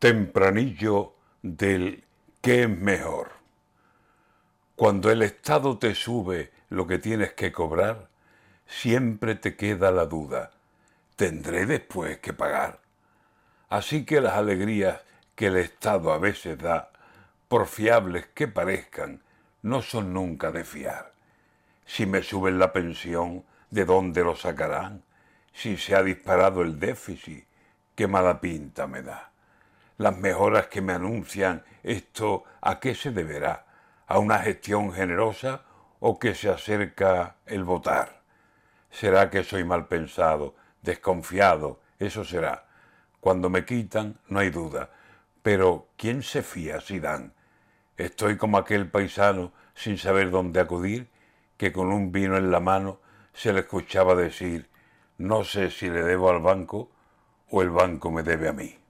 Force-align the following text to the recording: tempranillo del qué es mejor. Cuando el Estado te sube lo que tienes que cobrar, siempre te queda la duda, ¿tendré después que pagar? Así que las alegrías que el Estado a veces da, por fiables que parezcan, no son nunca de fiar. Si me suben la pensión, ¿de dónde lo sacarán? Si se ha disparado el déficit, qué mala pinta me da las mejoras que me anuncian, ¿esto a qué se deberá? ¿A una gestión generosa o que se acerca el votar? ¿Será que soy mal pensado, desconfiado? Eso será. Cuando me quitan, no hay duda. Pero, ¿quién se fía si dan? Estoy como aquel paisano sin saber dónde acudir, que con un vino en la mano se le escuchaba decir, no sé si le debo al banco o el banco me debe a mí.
tempranillo 0.00 1.14
del 1.42 2.04
qué 2.40 2.62
es 2.62 2.70
mejor. 2.70 3.32
Cuando 4.74 5.10
el 5.10 5.20
Estado 5.20 5.76
te 5.76 5.94
sube 5.94 6.52
lo 6.70 6.86
que 6.86 6.98
tienes 6.98 7.34
que 7.34 7.52
cobrar, 7.52 8.08
siempre 8.66 9.34
te 9.34 9.56
queda 9.56 9.90
la 9.90 10.06
duda, 10.06 10.52
¿tendré 11.16 11.66
después 11.66 12.18
que 12.18 12.32
pagar? 12.32 12.80
Así 13.68 14.06
que 14.06 14.22
las 14.22 14.32
alegrías 14.38 15.02
que 15.34 15.48
el 15.48 15.58
Estado 15.58 16.14
a 16.14 16.18
veces 16.18 16.56
da, 16.56 16.92
por 17.48 17.66
fiables 17.66 18.26
que 18.28 18.48
parezcan, 18.48 19.20
no 19.60 19.82
son 19.82 20.14
nunca 20.14 20.50
de 20.50 20.64
fiar. 20.64 21.12
Si 21.84 22.06
me 22.06 22.22
suben 22.22 22.58
la 22.58 22.72
pensión, 22.72 23.44
¿de 23.68 23.84
dónde 23.84 24.24
lo 24.24 24.34
sacarán? 24.34 25.02
Si 25.52 25.76
se 25.76 25.94
ha 25.94 26.02
disparado 26.02 26.62
el 26.62 26.80
déficit, 26.80 27.44
qué 27.94 28.06
mala 28.06 28.40
pinta 28.40 28.86
me 28.86 29.02
da 29.02 29.30
las 30.00 30.16
mejoras 30.16 30.68
que 30.68 30.80
me 30.80 30.94
anuncian, 30.94 31.62
¿esto 31.82 32.44
a 32.62 32.80
qué 32.80 32.94
se 32.94 33.10
deberá? 33.10 33.66
¿A 34.06 34.18
una 34.18 34.38
gestión 34.38 34.94
generosa 34.94 35.64
o 35.98 36.18
que 36.18 36.34
se 36.34 36.48
acerca 36.48 37.36
el 37.44 37.64
votar? 37.64 38.22
¿Será 38.90 39.28
que 39.28 39.44
soy 39.44 39.62
mal 39.62 39.88
pensado, 39.88 40.54
desconfiado? 40.80 41.80
Eso 41.98 42.24
será. 42.24 42.64
Cuando 43.20 43.50
me 43.50 43.66
quitan, 43.66 44.18
no 44.28 44.38
hay 44.38 44.48
duda. 44.48 44.88
Pero, 45.42 45.88
¿quién 45.98 46.22
se 46.22 46.42
fía 46.42 46.80
si 46.80 46.98
dan? 46.98 47.34
Estoy 47.98 48.38
como 48.38 48.56
aquel 48.56 48.90
paisano 48.90 49.52
sin 49.74 49.98
saber 49.98 50.30
dónde 50.30 50.60
acudir, 50.60 51.10
que 51.58 51.74
con 51.74 51.92
un 51.92 52.10
vino 52.10 52.38
en 52.38 52.50
la 52.50 52.60
mano 52.60 53.00
se 53.34 53.52
le 53.52 53.60
escuchaba 53.60 54.14
decir, 54.14 54.70
no 55.18 55.44
sé 55.44 55.70
si 55.70 55.90
le 55.90 56.02
debo 56.02 56.30
al 56.30 56.40
banco 56.40 56.90
o 57.50 57.60
el 57.60 57.68
banco 57.68 58.10
me 58.10 58.22
debe 58.22 58.48
a 58.48 58.54
mí. 58.54 58.80